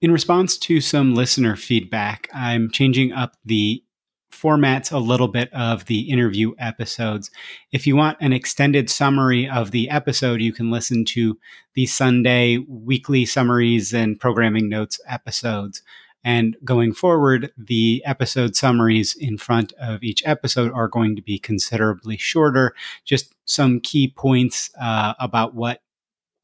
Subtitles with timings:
[0.00, 3.84] In response to some listener feedback, I'm changing up the
[4.32, 7.30] formats a little bit of the interview episodes.
[7.70, 11.38] If you want an extended summary of the episode, you can listen to
[11.74, 15.82] the Sunday weekly summaries and programming notes episodes.
[16.24, 21.38] And going forward, the episode summaries in front of each episode are going to be
[21.38, 22.74] considerably shorter,
[23.04, 25.82] just some key points uh, about what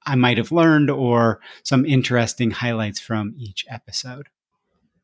[0.06, 4.28] I might have learned or some interesting highlights from each episode.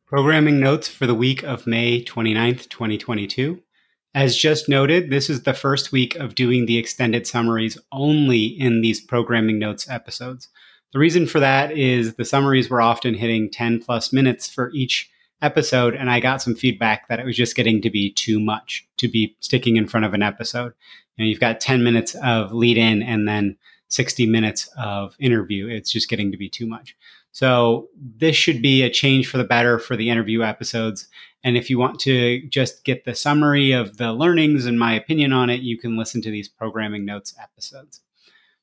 [0.07, 3.61] Programming notes for the week of May 29th, 2022.
[4.15, 8.83] As just noted, this is the first week of doing the extended summaries only in
[8.83, 10.49] these programming notes episodes.
[10.93, 15.11] The reason for that is the summaries were often hitting 10 plus minutes for each
[15.41, 18.87] episode, and I got some feedback that it was just getting to be too much
[18.99, 20.75] to be sticking in front of an episode.
[21.17, 23.57] You know, you've got 10 minutes of lead in and then
[23.93, 25.69] 60 minutes of interview.
[25.69, 26.97] It's just getting to be too much.
[27.33, 31.09] So this should be a change for the better for the interview episodes.
[31.45, 35.33] And if you want to just get the summary of the learnings and my opinion
[35.33, 38.01] on it, you can listen to these programming notes episodes.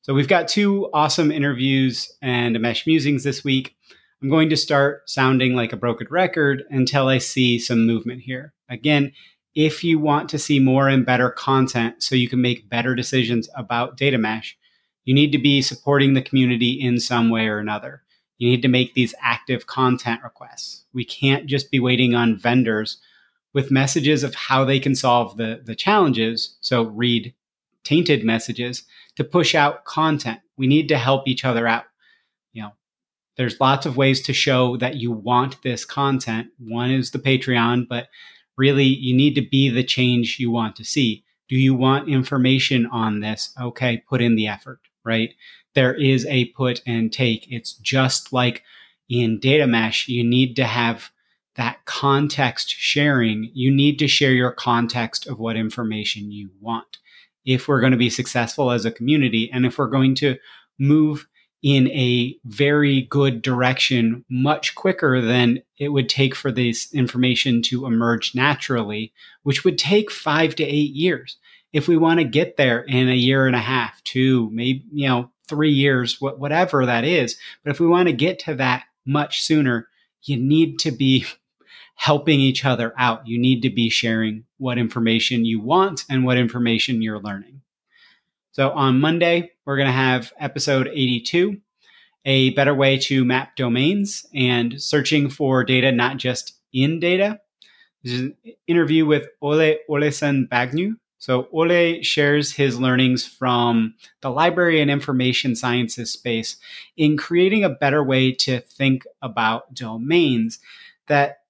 [0.02, 3.76] So we've got two awesome interviews and mesh musings this week.
[4.22, 8.52] I'm going to start sounding like a broken record until I see some movement here.
[8.68, 9.12] Again,
[9.54, 13.48] if you want to see more and better content so you can make better decisions
[13.56, 14.56] about data mesh,
[15.04, 18.02] you need to be supporting the community in some way or another.
[18.38, 20.84] You need to make these active content requests.
[20.92, 22.98] We can't just be waiting on vendors
[23.52, 26.56] with messages of how they can solve the, the challenges.
[26.60, 27.34] So read
[27.84, 28.84] tainted messages
[29.16, 30.40] to push out content.
[30.56, 31.84] We need to help each other out.
[32.52, 32.72] You know,
[33.36, 36.48] there's lots of ways to show that you want this content.
[36.58, 38.08] One is the Patreon, but
[38.56, 41.24] really you need to be the change you want to see.
[41.48, 43.52] Do you want information on this?
[43.60, 45.34] Okay, put in the effort, right?
[45.74, 47.46] There is a put and take.
[47.50, 48.62] It's just like
[49.08, 51.10] in data mesh, you need to have
[51.56, 53.50] that context sharing.
[53.54, 56.98] You need to share your context of what information you want
[57.44, 60.36] if we're going to be successful as a community and if we're going to
[60.78, 61.26] move
[61.62, 67.84] in a very good direction much quicker than it would take for this information to
[67.84, 71.36] emerge naturally, which would take five to eight years.
[71.72, 75.08] If we want to get there in a year and a half, two, maybe, you
[75.08, 77.36] know, three years, whatever that is.
[77.64, 79.88] But if we want to get to that much sooner,
[80.22, 81.26] you need to be
[81.96, 83.26] helping each other out.
[83.26, 87.60] You need to be sharing what information you want and what information you're learning.
[88.52, 91.60] So on Monday, we're going to have episode 82
[92.24, 97.40] a better way to map domains and searching for data, not just in data.
[98.02, 98.36] This is an
[98.66, 100.96] interview with Ole Olesen Bagneux.
[101.20, 106.56] So Ole shares his learnings from the library and information sciences space
[106.96, 110.58] in creating a better way to think about domains
[111.08, 111.42] that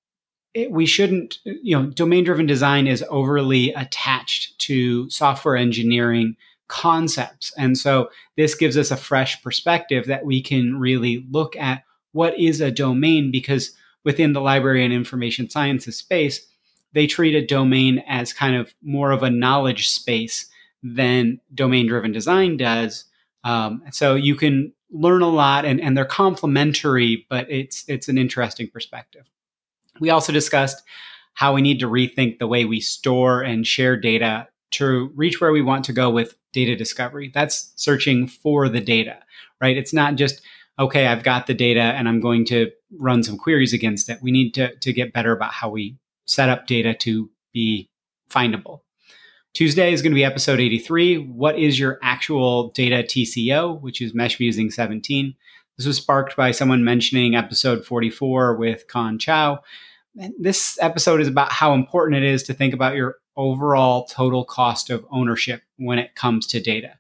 [0.55, 6.37] it, we shouldn't, you know, domain driven design is overly attached to software engineering
[6.67, 7.53] concepts.
[7.57, 12.37] And so this gives us a fresh perspective that we can really look at what
[12.37, 13.71] is a domain because
[14.03, 16.45] within the library and information sciences space,
[16.93, 20.47] they treat a domain as kind of more of a knowledge space
[20.83, 23.05] than domain driven design does.
[23.45, 28.19] Um, so you can learn a lot and, and they're complementary, but it's it's an
[28.19, 29.31] interesting perspective.
[30.01, 30.83] We also discussed
[31.35, 35.53] how we need to rethink the way we store and share data to reach where
[35.53, 37.31] we want to go with data discovery.
[37.33, 39.19] That's searching for the data,
[39.61, 39.77] right?
[39.77, 40.43] It's not just,
[40.79, 44.19] okay, I've got the data and I'm going to run some queries against it.
[44.23, 47.89] We need to, to get better about how we set up data to be
[48.31, 48.81] findable.
[49.53, 51.17] Tuesday is going to be episode 83.
[51.17, 55.35] What is your actual data TCO, which is Mesh Musing 17?
[55.77, 59.61] This was sparked by someone mentioning episode 44 with Con Chow
[60.39, 64.91] this episode is about how important it is to think about your overall total cost
[64.91, 66.99] of ownership when it comes to data,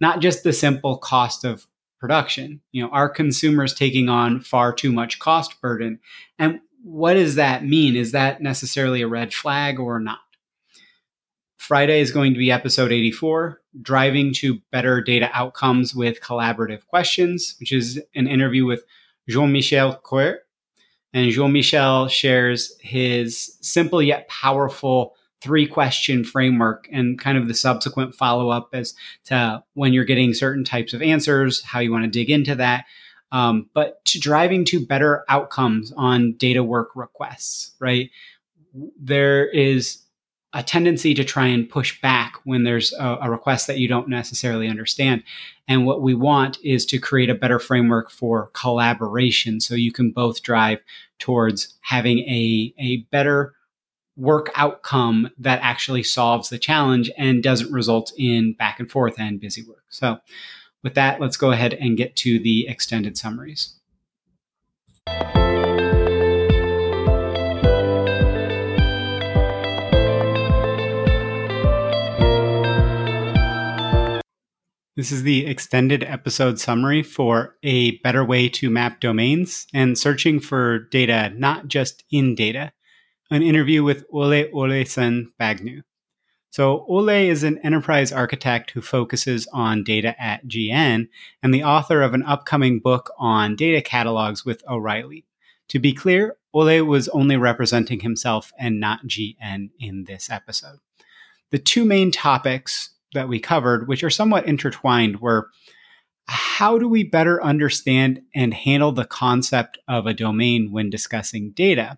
[0.00, 1.66] not just the simple cost of
[1.98, 2.60] production.
[2.72, 6.00] You know, are consumers taking on far too much cost burden?
[6.38, 7.96] And what does that mean?
[7.96, 10.18] Is that necessarily a red flag or not?
[11.56, 17.54] Friday is going to be episode 84 Driving to Better Data Outcomes with Collaborative Questions,
[17.60, 18.82] which is an interview with
[19.28, 20.40] Jean Michel Coeur,
[21.14, 27.54] and Jean Michel shares his simple yet powerful three question framework and kind of the
[27.54, 28.94] subsequent follow up as
[29.24, 32.84] to when you're getting certain types of answers, how you want to dig into that.
[33.32, 38.10] Um, but to driving to better outcomes on data work requests, right?
[39.00, 40.02] There is
[40.52, 44.08] a tendency to try and push back when there's a, a, request that you don't
[44.08, 45.22] necessarily understand.
[45.66, 50.10] And what we want is to create a better framework for collaboration so you can
[50.10, 50.80] both drive
[51.18, 53.54] towards having a, a better
[54.16, 59.40] work outcome that actually solves the challenge and doesn't result in back and forth and
[59.40, 59.84] busy work.
[59.88, 60.18] So,
[60.82, 63.74] with that, let's go ahead and get to the extended summaries.
[74.94, 80.38] This is the extended episode summary for a better way to map domains and searching
[80.38, 82.72] for data, not just in data.
[83.30, 85.82] An interview with Ole Olesen Bagneux.
[86.52, 91.08] So, Ole is an enterprise architect who focuses on data at GN
[91.42, 95.24] and the author of an upcoming book on data catalogs with O'Reilly.
[95.68, 100.80] To be clear, Ole was only representing himself and not GN in this episode.
[101.52, 105.48] The two main topics that we covered, which are somewhat intertwined, were
[106.26, 111.96] how do we better understand and handle the concept of a domain when discussing data?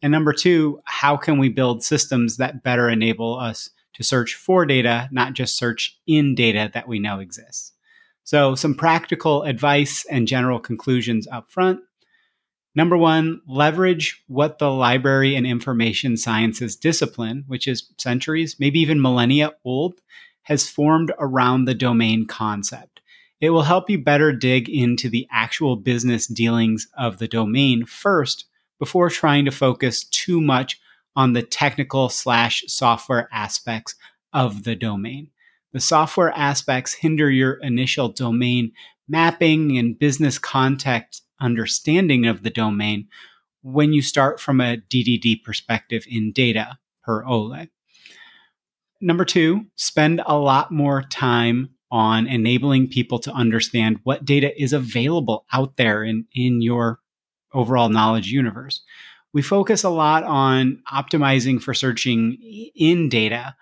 [0.00, 4.66] And number two, how can we build systems that better enable us to search for
[4.66, 7.72] data, not just search in data that we know exists?
[8.24, 11.80] So, some practical advice and general conclusions up front.
[12.74, 19.02] Number one, leverage what the library and information sciences discipline, which is centuries, maybe even
[19.02, 20.00] millennia old,
[20.42, 23.00] has formed around the domain concept.
[23.40, 28.44] It will help you better dig into the actual business dealings of the domain first
[28.78, 30.80] before trying to focus too much
[31.16, 33.94] on the technical slash software aspects
[34.32, 35.30] of the domain.
[35.72, 38.72] The software aspects hinder your initial domain
[39.08, 43.08] mapping and business context understanding of the domain
[43.62, 47.66] when you start from a DDD perspective in data per Ole.
[49.00, 54.72] Number two, spend a lot more time on enabling people to understand what data is
[54.72, 57.00] available out there in, in your
[57.52, 58.82] overall knowledge universe.
[59.32, 62.38] We focus a lot on optimizing for searching
[62.74, 63.54] in data,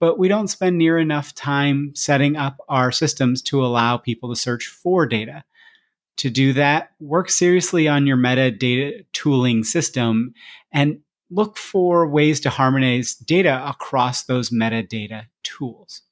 [0.00, 4.40] but we don't spend near enough time setting up our systems to allow people to
[4.40, 5.44] search for data.
[6.18, 10.34] To do that, work seriously on your metadata tooling system
[10.70, 11.00] and
[11.30, 16.02] look for ways to harmonize data across those metadata tools.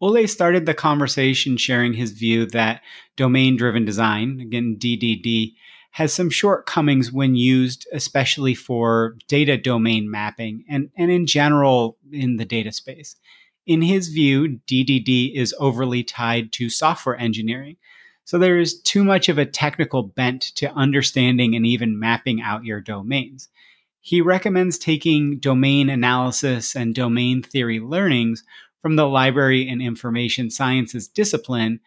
[0.00, 2.82] Ole started the conversation sharing his view that
[3.16, 5.54] domain driven design, again, DDD,
[5.94, 12.36] has some shortcomings when used, especially for data domain mapping and, and in general in
[12.36, 13.14] the data space.
[13.64, 17.76] In his view, DDD is overly tied to software engineering.
[18.24, 22.64] So there is too much of a technical bent to understanding and even mapping out
[22.64, 23.48] your domains.
[24.00, 28.42] He recommends taking domain analysis and domain theory learnings
[28.82, 31.78] from the library and information sciences discipline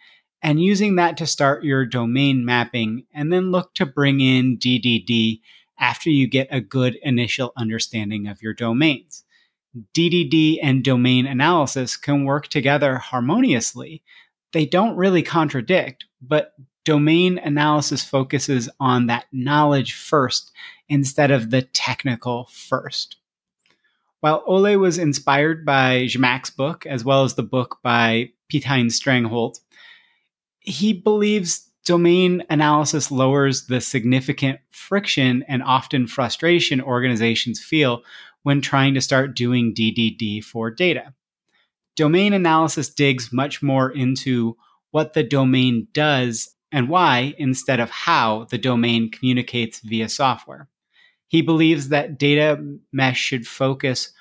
[0.41, 5.41] and using that to start your domain mapping and then look to bring in DDD
[5.79, 9.23] after you get a good initial understanding of your domains.
[9.93, 14.03] DDD and domain analysis can work together harmoniously.
[14.53, 16.53] They don't really contradict, but
[16.83, 20.51] domain analysis focuses on that knowledge first
[20.89, 23.17] instead of the technical first.
[24.21, 29.59] While Ole was inspired by Zhamak's book, as well as the book by Piethein Strengholt,
[30.67, 38.03] he believes domain analysis lowers the significant friction and often frustration organizations feel
[38.43, 41.13] when trying to start doing DDD for data.
[41.95, 44.57] Domain analysis digs much more into
[44.91, 50.67] what the domain does and why instead of how the domain communicates via software.
[51.29, 54.11] He believes that data mesh should focus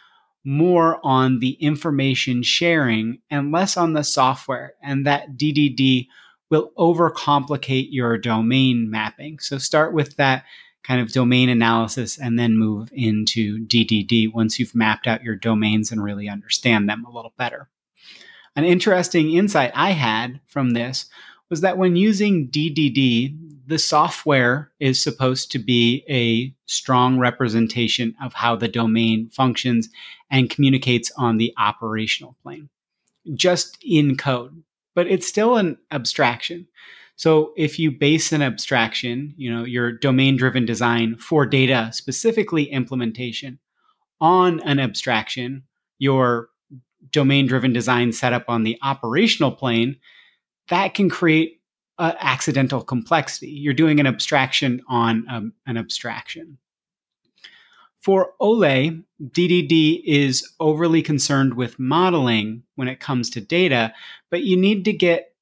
[0.45, 6.07] more on the information sharing and less on the software, and that DDD
[6.51, 9.39] will overcomplicate your domain mapping.
[9.41, 10.45] So start with that
[10.85, 15.91] kind of domain analysis and then move into DDD once you've mapped out your domains
[15.91, 17.69] and really understand them a little better.
[18.55, 21.07] An interesting insight I had from this
[21.51, 23.37] was that when using DDD,
[23.67, 29.89] the software is supposed to be a strong representation of how the domain functions
[30.31, 32.69] and communicates on the operational plane,
[33.35, 34.63] just in code.
[34.97, 36.67] But it's still an abstraction.
[37.15, 42.65] So if you base an abstraction, you know, your domain driven design for data, specifically
[42.65, 43.61] implementation,
[44.21, 45.63] on an abstraction,
[45.99, 46.49] your
[47.11, 49.97] domain driven design set up on the operational plane,
[50.69, 51.61] that can create
[51.99, 53.51] uh, accidental complexity.
[53.51, 56.59] You're doing an abstraction on um, an abstraction.
[58.07, 63.93] For Ole, DDD is overly concerned with modeling when it comes to data,
[64.31, 65.33] but you need to get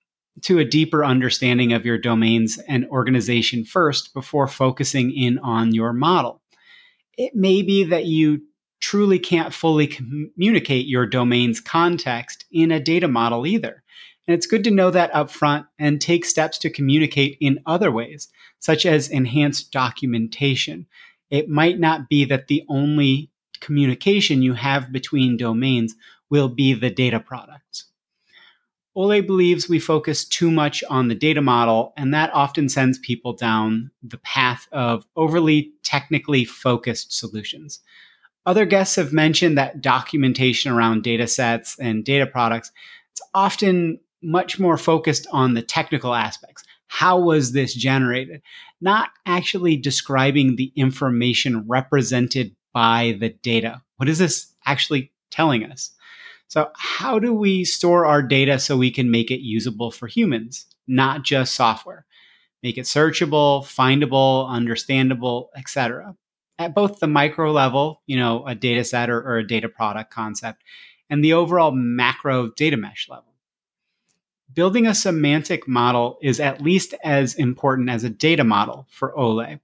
[0.44, 5.92] to a deeper understanding of your domains and organization first before focusing in on your
[5.92, 6.40] model.
[7.18, 8.40] It may be that you
[8.80, 13.82] truly can't fully communicate your domain's context in a data model either.
[14.26, 18.28] And it's good to know that upfront and take steps to communicate in other ways,
[18.58, 20.86] such as enhanced documentation.
[21.30, 25.94] It might not be that the only communication you have between domains
[26.30, 27.86] will be the data products.
[28.96, 33.32] Ole believes we focus too much on the data model, and that often sends people
[33.32, 37.80] down the path of overly technically focused solutions.
[38.46, 42.70] Other guests have mentioned that documentation around data sets and data products,
[43.10, 46.62] it's often much more focused on the technical aspects.
[46.86, 48.42] How was this generated?
[48.80, 53.82] Not actually describing the information represented by the data.
[53.96, 55.90] What is this actually telling us?
[56.48, 60.66] So, how do we store our data so we can make it usable for humans,
[60.86, 62.06] not just software?
[62.62, 66.14] Make it searchable, findable, understandable, etc.
[66.58, 70.12] At both the micro level, you know, a data set or, or a data product
[70.12, 70.62] concept,
[71.10, 73.33] and the overall macro data mesh level.
[74.54, 79.58] Building a semantic model is at least as important as a data model for Ole.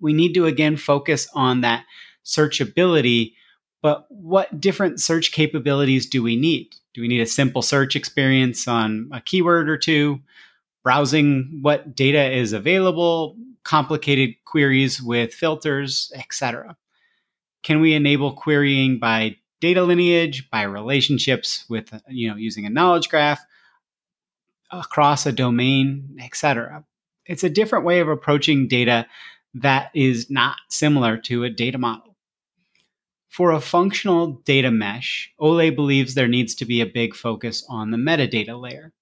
[0.00, 1.84] We need to again focus on that
[2.24, 3.34] searchability
[3.82, 6.74] but what different search capabilities do we need?
[6.94, 10.20] Do we need a simple search experience on a keyword or two?
[10.84, 16.76] Browsing what data is available, complicated queries with filters, etc.
[17.62, 23.08] Can we enable querying by data lineage, by relationships with you know using a knowledge
[23.08, 23.44] graph
[24.72, 26.84] across a domain, etc.
[27.26, 29.06] It's a different way of approaching data
[29.54, 32.16] that is not similar to a data model.
[33.28, 37.90] For a functional data mesh, Ole believes there needs to be a big focus on
[37.90, 38.92] the metadata layer.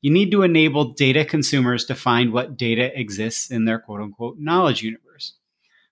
[0.00, 4.38] You need to enable data consumers to find what data exists in their quote unquote
[4.38, 5.34] knowledge universe.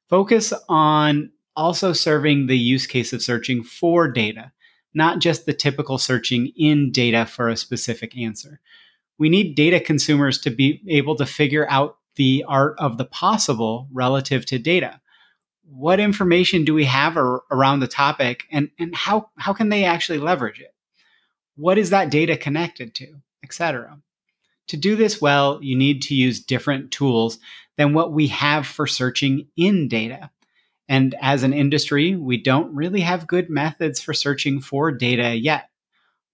[0.09, 4.53] Focus on also serving the use case of searching for data,
[4.95, 8.61] not just the typical searching in data for a specific answer.
[9.19, 13.89] We need data consumers to be able to figure out the art of the possible
[13.93, 15.01] relative to data
[15.69, 19.85] what information do we have ar- around the topic and, and how, how can they
[19.85, 20.75] actually leverage it?
[21.57, 23.99] What is that data connected to, etc.
[24.69, 27.39] To do this well, you need to use different tools
[27.77, 30.31] than what we have for searching in data.
[30.89, 35.69] And as an industry, we don't really have good methods for searching for data yet.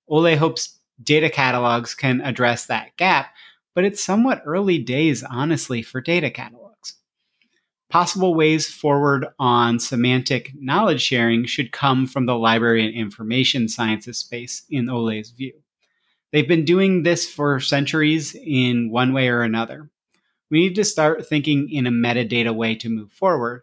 [0.09, 3.35] Ole hopes data catalogs can address that gap,
[3.75, 6.95] but it's somewhat early days, honestly, for data catalogs.
[7.91, 14.19] Possible ways forward on semantic knowledge sharing should come from the library and information sciences
[14.19, 15.53] space in Ole's view.
[16.33, 19.91] They've been doing this for centuries in one way or another.
[20.51, 23.63] We need to start thinking in a metadata way to move forward,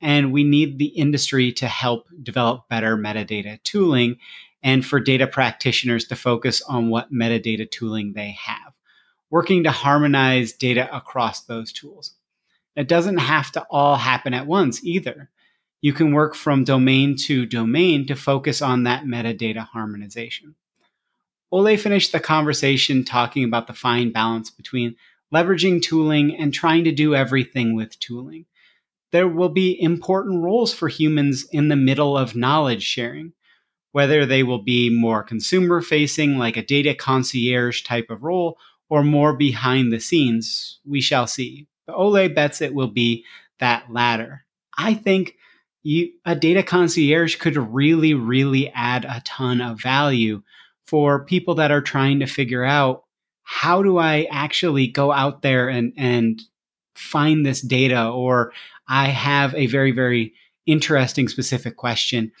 [0.00, 4.18] and we need the industry to help develop better metadata tooling
[4.64, 8.72] and for data practitioners to focus on what metadata tooling they have,
[9.30, 12.14] working to harmonize data across those tools.
[12.74, 15.30] It doesn't have to all happen at once either.
[15.82, 20.54] You can work from domain to domain to focus on that metadata harmonization.
[21.52, 24.96] Ole finished the conversation talking about the fine balance between
[25.32, 28.46] leveraging tooling and trying to do everything with tooling.
[29.12, 33.34] There will be important roles for humans in the middle of knowledge sharing,
[33.94, 38.58] whether they will be more consumer facing, like a data concierge type of role,
[38.88, 41.68] or more behind the scenes, we shall see.
[41.86, 43.24] But Ole bets it will be
[43.60, 44.46] that latter.
[44.76, 45.36] I think
[45.84, 50.42] you, a data concierge could really, really add a ton of value
[50.84, 53.04] for people that are trying to figure out
[53.44, 56.42] how do I actually go out there and, and
[56.96, 58.52] find this data, or
[58.88, 60.34] I have a very, very
[60.66, 62.32] interesting specific question.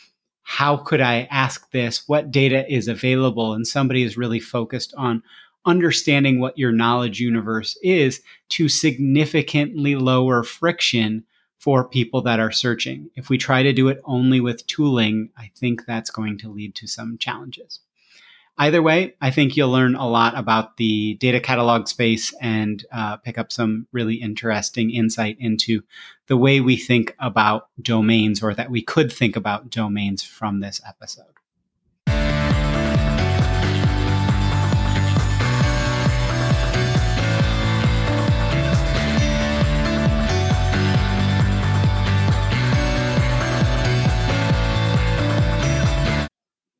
[0.44, 2.06] How could I ask this?
[2.06, 3.54] What data is available?
[3.54, 5.22] And somebody is really focused on
[5.66, 8.20] understanding what your knowledge universe is
[8.50, 11.24] to significantly lower friction
[11.58, 13.10] for people that are searching.
[13.16, 16.74] If we try to do it only with tooling, I think that's going to lead
[16.76, 17.80] to some challenges.
[18.56, 23.16] Either way, I think you'll learn a lot about the data catalog space and uh,
[23.16, 25.82] pick up some really interesting insight into
[26.28, 30.80] the way we think about domains or that we could think about domains from this
[30.86, 31.34] episode.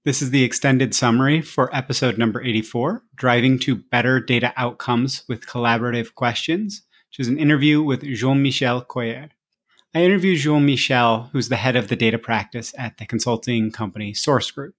[0.05, 5.47] This is the extended summary for episode number 84 Driving to Better Data Outcomes with
[5.47, 9.31] Collaborative Questions, which is an interview with Jean Michel Coeur.
[9.95, 14.13] I interviewed Jean Michel, who's the head of the data practice at the consulting company
[14.13, 14.75] Source Group.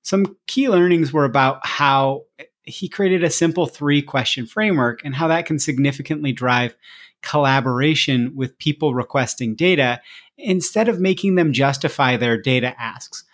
[0.00, 2.22] Some key learnings were about how
[2.62, 6.74] he created a simple three question framework and how that can significantly drive
[7.20, 10.00] collaboration with people requesting data
[10.38, 13.24] instead of making them justify their data asks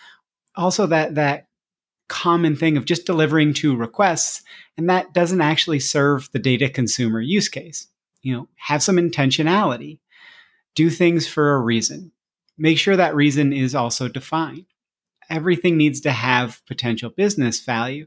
[0.61, 1.47] also that that
[2.09, 4.43] common thing of just delivering to requests
[4.77, 7.89] and that doesn't actually serve the data consumer use case.
[8.23, 10.01] You know have some intentionality.
[10.75, 12.13] Do things for a reason.
[12.59, 14.67] Make sure that reason is also defined.
[15.31, 18.07] Everything needs to have potential business value.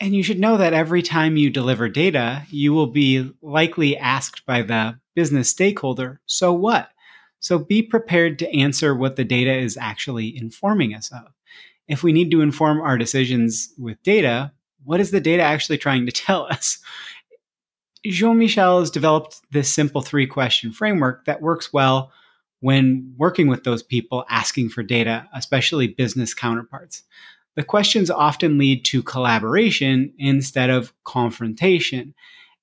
[0.00, 4.46] And you should know that every time you deliver data you will be likely asked
[4.46, 6.90] by the business stakeholder so what?
[7.40, 11.32] So be prepared to answer what the data is actually informing us of
[11.88, 14.52] if we need to inform our decisions with data,
[14.84, 16.78] what is the data actually trying to tell us?
[18.06, 22.12] Jean Michel has developed this simple three question framework that works well
[22.60, 27.02] when working with those people asking for data, especially business counterparts.
[27.56, 32.14] The questions often lead to collaboration instead of confrontation,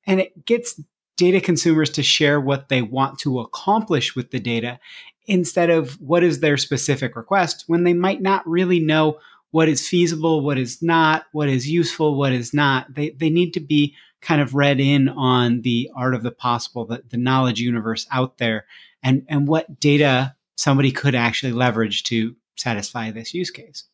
[0.08, 0.80] and it gets
[1.18, 4.80] data consumers to share what they want to accomplish with the data
[5.28, 9.20] instead of what is their specific request when they might not really know
[9.52, 12.94] what is feasible, what is not, what is useful, what is not.
[12.94, 16.86] They, they need to be kind of read in on the art of the possible,
[16.86, 18.66] the, the knowledge universe out there,
[19.02, 23.86] and, and what data somebody could actually leverage to satisfy this use case.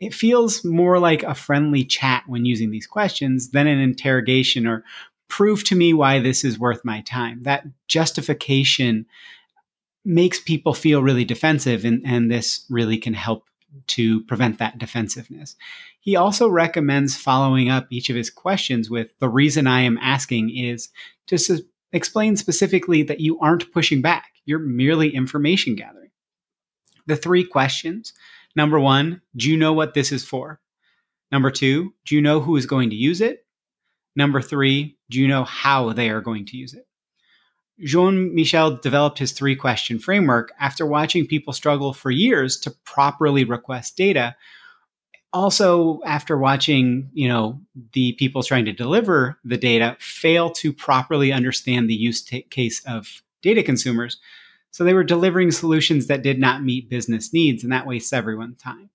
[0.00, 4.84] It feels more like a friendly chat when using these questions than an interrogation or
[5.28, 7.42] prove to me why this is worth my time.
[7.42, 9.06] That justification
[10.04, 13.44] makes people feel really defensive, and, and this really can help
[13.86, 15.56] to prevent that defensiveness.
[16.00, 20.56] He also recommends following up each of his questions with the reason I am asking
[20.56, 20.88] is
[21.28, 26.10] to su- explain specifically that you aren't pushing back, you're merely information gathering.
[27.06, 28.12] The three questions
[28.54, 30.60] number one, do you know what this is for?
[31.30, 33.46] Number two, do you know who is going to use it?
[34.14, 36.86] Number three, do you know how they are going to use it?
[37.82, 43.44] Jean Michel developed his three question framework after watching people struggle for years to properly
[43.44, 44.36] request data.
[45.32, 47.60] Also, after watching, you know,
[47.92, 52.84] the people trying to deliver the data fail to properly understand the use t- case
[52.86, 54.18] of data consumers.
[54.70, 58.58] So they were delivering solutions that did not meet business needs, and that wastes everyone's
[58.58, 58.90] time.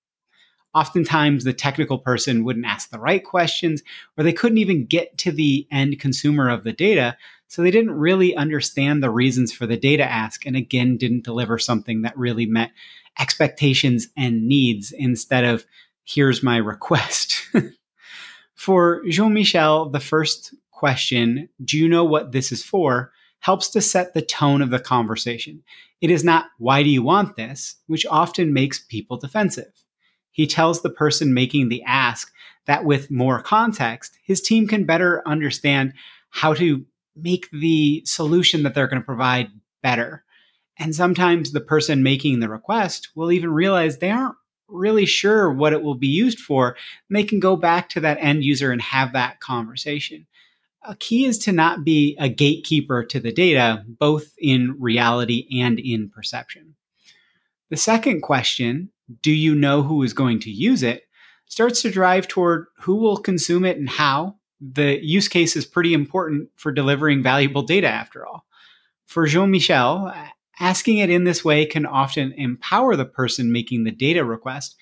[0.74, 3.82] Oftentimes, the technical person wouldn't ask the right questions,
[4.16, 7.92] or they couldn't even get to the end consumer of the data so they didn't
[7.92, 12.46] really understand the reasons for the data ask and again didn't deliver something that really
[12.46, 12.72] met
[13.20, 15.66] expectations and needs instead of
[16.04, 17.42] here's my request.
[18.56, 23.12] for Jean Michel, the first question, do you know what this is for?
[23.40, 25.64] helps to set the tone of the conversation.
[26.02, 27.76] It is not, why do you want this?
[27.88, 29.72] which often makes people defensive.
[30.32, 32.32] He tells the person making the ask
[32.66, 35.94] that with more context, his team can better understand
[36.30, 36.86] how to
[37.22, 39.50] make the solution that they're going to provide
[39.82, 40.24] better.
[40.78, 44.36] And sometimes the person making the request will even realize they aren't
[44.68, 46.76] really sure what it will be used for.
[47.10, 50.28] And they can go back to that end user and have that conversation.
[50.84, 55.80] A key is to not be a gatekeeper to the data, both in reality and
[55.80, 56.76] in perception.
[57.70, 61.04] The second question, do you know who is going to use it,
[61.46, 65.94] starts to drive toward who will consume it and how, the use case is pretty
[65.94, 68.46] important for delivering valuable data after all.
[69.06, 70.14] For Jean Michel,
[70.60, 74.76] asking it in this way can often empower the person making the data request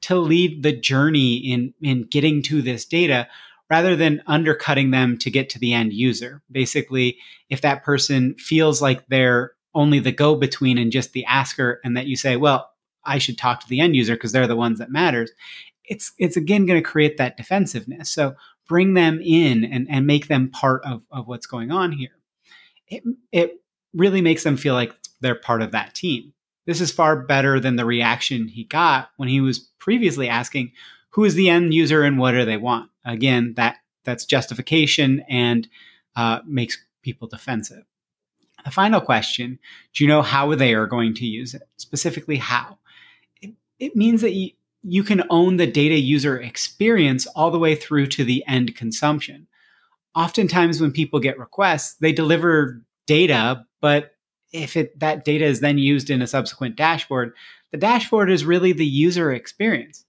[0.00, 3.28] to lead the journey in, in getting to this data
[3.70, 6.42] rather than undercutting them to get to the end user.
[6.50, 7.18] Basically,
[7.50, 11.96] if that person feels like they're only the go between and just the asker, and
[11.96, 12.70] that you say, well,
[13.04, 15.30] I should talk to the end user because they're the ones that matters,
[15.84, 18.10] it's it's again going to create that defensiveness.
[18.10, 18.34] So
[18.68, 22.10] bring them in and, and make them part of, of what's going on here.
[22.86, 23.02] It,
[23.32, 23.60] it
[23.94, 26.32] really makes them feel like they're part of that team.
[26.66, 30.72] This is far better than the reaction he got when he was previously asking,
[31.10, 32.90] who is the end user and what do they want?
[33.04, 35.66] Again, that that's justification and
[36.14, 37.84] uh, makes people defensive.
[38.64, 39.58] The final question,
[39.94, 41.62] do you know how they are going to use it?
[41.76, 42.78] Specifically, how?
[43.40, 44.50] It, it means that you,
[44.82, 49.46] you can own the data user experience all the way through to the end consumption.
[50.14, 54.12] Oftentimes, when people get requests, they deliver data, but
[54.52, 57.34] if it, that data is then used in a subsequent dashboard,
[57.70, 60.04] the dashboard is really the user experience.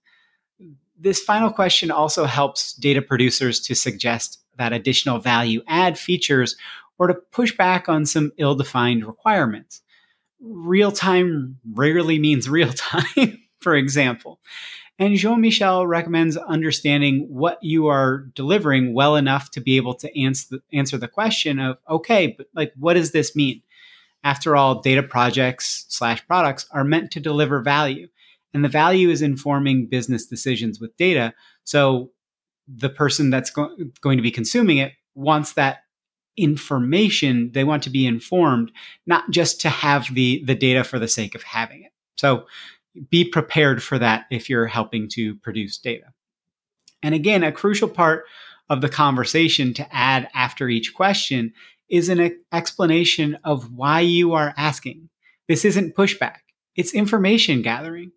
[0.98, 6.56] This final question also helps data producers to suggest that additional value add features
[6.98, 9.80] or to push back on some ill defined requirements.
[10.40, 14.40] Real time rarely means real time, for example.
[14.98, 20.20] And Jean Michel recommends understanding what you are delivering well enough to be able to
[20.20, 23.62] answer the, answer the question of, okay, but like, what does this mean?
[24.22, 28.08] After all, data projects slash products are meant to deliver value,
[28.52, 31.32] and the value is informing business decisions with data.
[31.64, 32.10] So
[32.68, 35.84] the person that's go- going to be consuming it wants that
[36.36, 37.52] information.
[37.52, 38.72] They want to be informed,
[39.06, 41.92] not just to have the the data for the sake of having it.
[42.16, 42.44] So
[43.08, 46.06] be prepared for that if you're helping to produce data.
[47.02, 48.24] And again, a crucial part
[48.68, 51.52] of the conversation to add after each question
[51.88, 55.08] is an explanation of why you are asking.
[55.48, 56.38] This isn't pushback,
[56.76, 58.12] it's information gathering.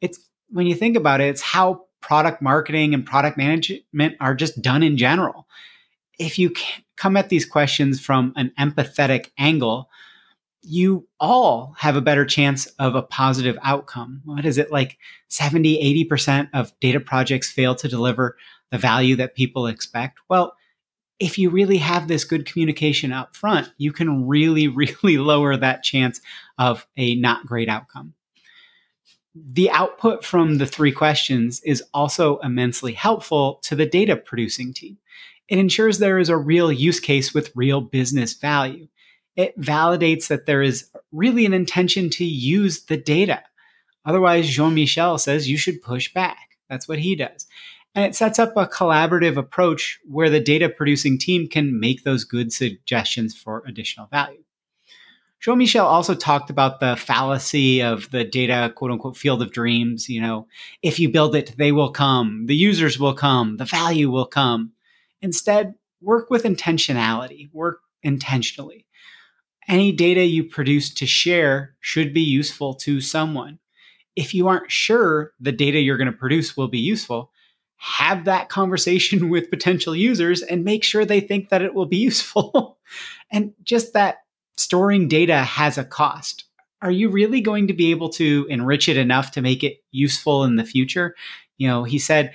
[0.00, 0.18] It's
[0.50, 4.82] when you think about it, it's how product marketing and product management are just done
[4.82, 5.46] in general.
[6.18, 6.52] If you
[6.96, 9.90] come at these questions from an empathetic angle,
[10.68, 14.20] you all have a better chance of a positive outcome.
[14.26, 18.36] What is it like 70, 80% of data projects fail to deliver
[18.70, 20.18] the value that people expect?
[20.28, 20.54] Well,
[21.18, 24.68] if you really have this good communication up front, you can really,
[25.02, 26.20] really lower that chance
[26.58, 28.12] of a not great outcome.
[29.34, 34.98] The output from the three questions is also immensely helpful to the data producing team.
[35.48, 38.88] It ensures there is a real use case with real business value
[39.38, 43.40] it validates that there is really an intention to use the data.
[44.04, 46.58] Otherwise, Jean Michel says you should push back.
[46.68, 47.46] That's what he does.
[47.94, 52.24] And it sets up a collaborative approach where the data producing team can make those
[52.24, 54.42] good suggestions for additional value.
[55.38, 60.08] Jean Michel also talked about the fallacy of the data, quote unquote, field of dreams.
[60.08, 60.48] You know,
[60.82, 64.72] if you build it, they will come, the users will come, the value will come.
[65.22, 68.84] Instead, work with intentionality, work intentionally.
[69.68, 73.58] Any data you produce to share should be useful to someone.
[74.16, 77.30] If you aren't sure the data you're going to produce will be useful,
[77.76, 81.96] have that conversation with potential users and make sure they think that it will be
[82.10, 82.78] useful.
[83.30, 84.22] and just that
[84.56, 86.44] storing data has a cost.
[86.80, 90.44] Are you really going to be able to enrich it enough to make it useful
[90.44, 91.14] in the future?
[91.58, 92.32] You know, he said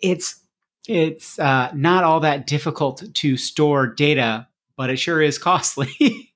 [0.00, 0.40] it's
[0.86, 5.88] it's uh, not all that difficult to store data, but it sure is costly.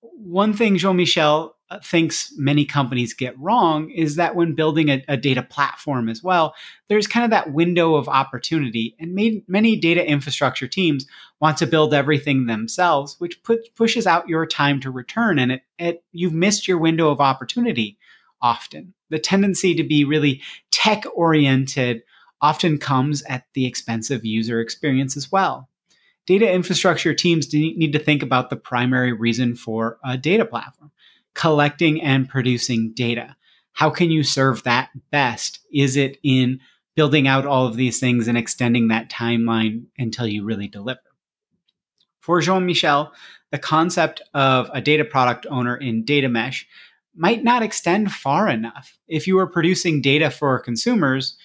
[0.00, 5.04] One thing Jean Michel uh, thinks many companies get wrong is that when building a,
[5.06, 6.54] a, data platform as well,
[6.88, 8.96] there's kind of that window of opportunity.
[8.98, 11.04] And many, many data infrastructure teams
[11.40, 15.38] want to build everything themselves, which put, pushes out your time to return.
[15.38, 17.98] And it, it, you've missed your window of opportunity
[18.40, 18.94] often.
[19.10, 22.02] The tendency to be really tech oriented
[22.40, 25.67] often comes at the expense of user experience as well
[26.28, 30.92] data infrastructure teams need to think about the primary reason for a data platform
[31.32, 33.34] collecting and producing data.
[33.72, 35.60] How can you serve that best?
[35.72, 36.60] Is it in
[36.94, 41.00] building out all of these things and extending that timeline until you really deliver?
[42.20, 43.10] For Jean Michel,
[43.50, 46.66] the concept of a data product owner in data mesh
[47.16, 48.98] might not extend far enough.
[49.08, 51.38] If you are producing data for consumers,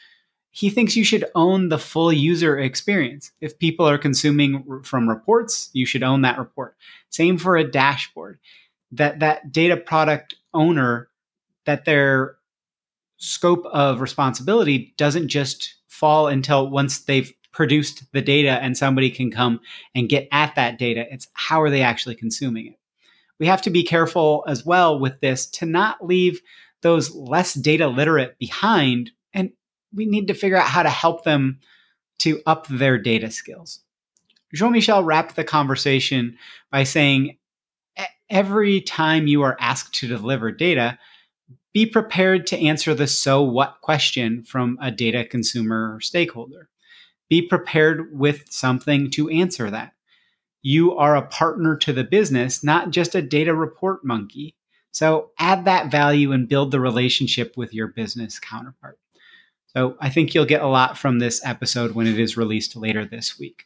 [0.56, 3.32] he thinks you should own the full user experience.
[3.42, 6.78] If people are consuming from reports, you should own that report.
[7.10, 8.38] Same for a dashboard.
[8.92, 11.10] That that data product owner
[11.66, 12.36] that their
[13.18, 19.32] scope of responsibility doesn't just fall until once they've produced the data and somebody can
[19.32, 19.60] come
[19.96, 21.06] and get at that data.
[21.10, 22.80] It's how are they actually consuming it?
[23.40, 26.42] We have to be careful as well with this to not leave
[26.82, 29.10] those less data literate behind
[29.94, 31.60] we need to figure out how to help them
[32.20, 33.80] to up their data skills.
[34.54, 36.38] Jean Michel wrapped the conversation
[36.72, 37.38] by saying
[38.30, 40.98] every time you are asked to deliver data,
[41.74, 46.70] be prepared to answer the so what question from a data consumer or stakeholder.
[47.30, 49.94] Be prepared with something to answer that.
[50.62, 54.56] You are a partner to the business, not just a data report monkey.
[54.92, 59.00] So add that value and build the relationship with your business counterpart.
[59.76, 63.06] So I think you'll get a lot from this episode when it is released later
[63.06, 63.66] this week.